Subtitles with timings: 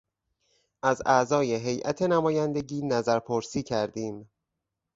[0.83, 4.29] از اعضای هیات نمایندگی نظر پرسی کردیم.